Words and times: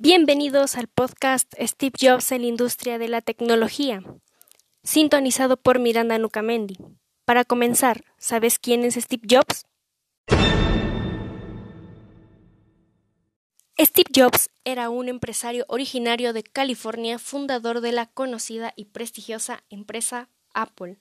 Bienvenidos 0.00 0.76
al 0.76 0.86
podcast 0.86 1.52
Steve 1.58 1.96
Jobs 2.00 2.30
en 2.30 2.42
la 2.42 2.46
industria 2.46 2.98
de 2.98 3.08
la 3.08 3.20
tecnología, 3.20 4.00
sintonizado 4.84 5.56
por 5.56 5.80
Miranda 5.80 6.18
Nucamendi. 6.18 6.76
Para 7.24 7.44
comenzar, 7.44 8.04
¿sabes 8.16 8.60
quién 8.60 8.84
es 8.84 8.94
Steve 8.94 9.26
Jobs? 9.28 9.66
Steve 13.76 14.10
Jobs 14.14 14.50
era 14.62 14.88
un 14.88 15.08
empresario 15.08 15.64
originario 15.66 16.32
de 16.32 16.44
California, 16.44 17.18
fundador 17.18 17.80
de 17.80 17.90
la 17.90 18.06
conocida 18.06 18.74
y 18.76 18.84
prestigiosa 18.84 19.64
empresa 19.68 20.28
Apple, 20.54 21.00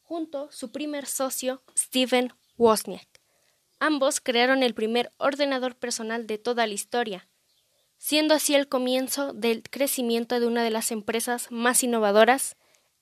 junto 0.00 0.46
a 0.46 0.50
su 0.50 0.72
primer 0.72 1.06
socio, 1.06 1.62
Steven 1.78 2.32
Wozniak. 2.56 3.06
Ambos 3.78 4.20
crearon 4.20 4.64
el 4.64 4.74
primer 4.74 5.12
ordenador 5.18 5.76
personal 5.76 6.26
de 6.26 6.38
toda 6.38 6.66
la 6.66 6.72
historia, 6.72 7.28
siendo 8.02 8.34
así 8.34 8.56
el 8.56 8.66
comienzo 8.66 9.32
del 9.32 9.62
crecimiento 9.62 10.40
de 10.40 10.46
una 10.48 10.64
de 10.64 10.70
las 10.70 10.90
empresas 10.90 11.46
más 11.52 11.84
innovadoras 11.84 12.56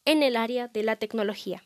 en 0.05 0.23
el 0.23 0.37
área 0.37 0.69
de 0.69 0.83
la 0.83 0.97
tecnología. 0.97 1.63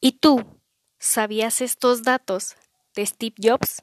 ¿Y 0.00 0.12
tú 0.12 0.44
sabías 1.00 1.62
estos 1.62 2.04
datos 2.04 2.54
de 2.94 3.06
Steve 3.06 3.34
Jobs? 3.42 3.82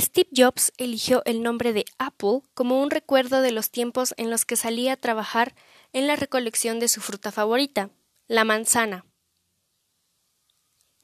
Steve 0.00 0.28
Jobs 0.36 0.72
eligió 0.76 1.22
el 1.24 1.40
nombre 1.40 1.72
de 1.72 1.84
Apple 1.98 2.40
como 2.54 2.82
un 2.82 2.90
recuerdo 2.90 3.42
de 3.42 3.52
los 3.52 3.70
tiempos 3.70 4.12
en 4.16 4.28
los 4.28 4.44
que 4.44 4.56
salía 4.56 4.94
a 4.94 4.96
trabajar 4.96 5.54
en 5.92 6.08
la 6.08 6.16
recolección 6.16 6.80
de 6.80 6.88
su 6.88 7.00
fruta 7.00 7.30
favorita, 7.30 7.90
la 8.26 8.42
manzana. 8.42 9.06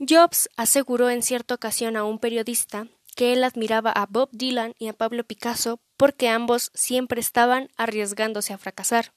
Jobs 0.01 0.49
aseguró 0.57 1.09
en 1.09 1.23
cierta 1.23 1.55
ocasión 1.55 1.97
a 1.97 2.03
un 2.03 2.19
periodista 2.19 2.89
que 3.15 3.33
él 3.33 3.45
admiraba 3.45 3.93
a 3.93 4.07
Bob 4.07 4.31
Dylan 4.33 4.75
y 4.77 4.89
a 4.89 4.93
Pablo 4.93 5.23
Picasso 5.23 5.81
porque 5.97 6.29
ambos 6.29 6.73
siempre 6.75 7.21
estaban 7.21 7.69
arriesgándose 7.77 8.53
a 8.53 8.59
fracasar. 8.59 9.15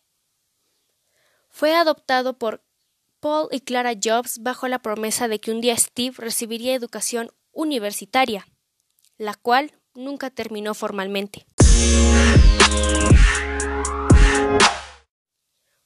Fue 1.50 1.74
adoptado 1.74 2.38
por 2.38 2.64
Paul 3.20 3.48
y 3.50 3.62
Clara 3.62 3.94
Jobs 4.02 4.44
bajo 4.44 4.68
la 4.68 4.80
promesa 4.80 5.28
de 5.28 5.40
que 5.40 5.52
un 5.52 5.62
día 5.62 5.76
Steve 5.78 6.14
recibiría 6.20 6.76
educación 6.76 7.32
universitaria 7.54 8.46
la 9.18 9.34
cual 9.36 9.72
nunca 9.94 10.30
terminó 10.30 10.74
formalmente. 10.74 11.46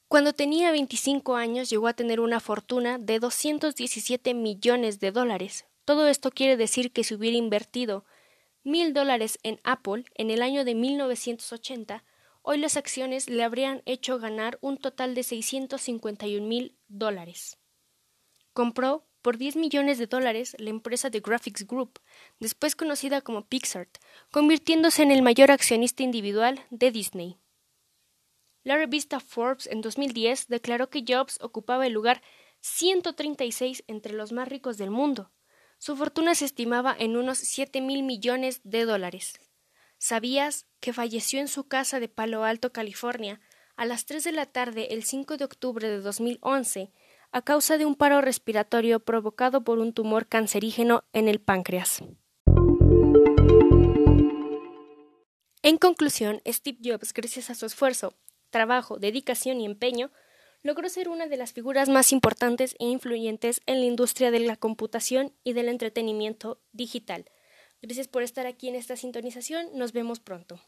Cuando 0.08 0.34
tenía 0.34 0.72
25 0.72 1.36
años 1.36 1.70
llegó 1.70 1.88
a 1.88 1.94
tener 1.94 2.20
una 2.20 2.40
fortuna 2.40 2.98
de 2.98 3.20
217 3.20 4.34
millones 4.34 5.00
de 5.00 5.12
dólares. 5.12 5.66
Todo 5.84 6.08
esto 6.08 6.32
quiere 6.32 6.58
decir 6.58 6.92
que 6.92 7.04
si 7.04 7.14
hubiera 7.14 7.38
invertido 7.38 8.06
mil 8.64 8.94
dólares 8.94 9.40
en 9.44 9.60
Apple 9.64 10.06
en 10.16 10.32
el 10.32 10.42
año 10.42 10.66
de 10.66 10.76
1980, 10.76 12.04
hoy 12.42 12.58
las 12.58 12.78
acciones 12.78 13.30
le 13.30 13.44
habrían 13.44 13.82
hecho 13.86 14.20
ganar 14.20 14.58
un 14.62 14.78
total 14.78 15.14
de 15.16 15.24
651 15.24 16.46
mil 16.46 16.78
dólares. 16.88 17.58
Compró 18.54 19.07
por 19.28 19.38
10 19.38 19.58
millones 19.58 19.98
de 19.98 20.08
dólares 20.08 20.56
la 20.58 20.70
empresa 20.70 21.10
de 21.10 21.20
Graphics 21.20 21.68
Group, 21.68 22.00
después 22.40 22.78
conocida 22.78 23.20
como 23.20 23.46
Pixar, 23.46 23.90
convirtiéndose 24.32 25.04
en 25.04 25.12
el 25.12 25.22
mayor 25.22 25.52
accionista 25.52 26.02
individual 26.02 26.62
de 26.70 26.92
Disney. 26.92 27.38
La 28.64 28.78
revista 28.78 29.20
Forbes 29.20 29.68
en 29.68 29.82
2010 29.82 30.48
declaró 30.48 30.90
que 30.90 31.04
Jobs 31.06 31.40
ocupaba 31.42 31.86
el 31.86 31.92
lugar 31.92 32.22
136 32.62 33.84
entre 33.88 34.14
los 34.14 34.32
más 34.32 34.48
ricos 34.48 34.78
del 34.78 34.92
mundo. 34.92 35.34
Su 35.78 35.98
fortuna 35.98 36.34
se 36.34 36.46
estimaba 36.46 36.96
en 36.98 37.18
unos 37.18 37.38
7 37.38 37.82
mil 37.82 38.04
millones 38.04 38.62
de 38.64 38.86
dólares. 38.86 39.42
¿Sabías 39.98 40.68
que 40.80 40.94
falleció 40.94 41.42
en 41.42 41.50
su 41.50 41.68
casa 41.68 42.00
de 42.00 42.08
Palo 42.08 42.46
Alto, 42.46 42.72
California, 42.72 43.42
a 43.76 43.84
las 43.86 44.06
3 44.06 44.24
de 44.24 44.32
la 44.32 44.46
tarde 44.46 44.94
el 44.94 45.04
5 45.04 45.36
de 45.36 45.44
octubre 45.44 45.90
de 45.90 46.00
2011 46.00 46.94
a 47.32 47.42
causa 47.42 47.78
de 47.78 47.86
un 47.86 47.96
paro 47.96 48.22
respiratorio 48.22 49.00
provocado 49.00 49.64
por 49.64 49.80
un 49.80 49.94
tumor 49.94 50.28
cancerígeno 50.28 51.04
en 51.14 51.28
el 51.28 51.40
páncreas. 51.40 52.04
En 55.64 55.78
conclusión, 55.78 56.42
Steve 56.48 56.78
Jobs, 56.84 57.14
gracias 57.14 57.50
a 57.50 57.56
su 57.56 57.66
esfuerzo, 57.66 58.14
trabajo, 58.50 59.00
dedicación 59.00 59.60
y 59.60 59.66
empeño, 59.66 60.12
logró 60.64 60.88
ser 60.90 61.10
una 61.10 61.28
de 61.28 61.38
las 61.38 61.54
figuras 61.54 61.90
más 61.90 62.12
importantes 62.12 62.76
e 62.80 62.86
influyentes 62.86 63.62
en 63.66 63.80
la 63.80 63.86
industria 63.86 64.32
de 64.32 64.40
la 64.40 64.56
computación 64.56 65.34
y 65.44 65.54
del 65.54 65.70
entretenimiento 65.70 66.62
digital. 66.72 67.26
Gracias 67.82 68.08
por 68.08 68.24
estar 68.24 68.48
aquí 68.48 68.70
en 68.70 68.76
esta 68.76 68.96
sintonización. 68.96 69.68
Nos 69.74 69.94
vemos 69.94 70.20
pronto. 70.20 70.60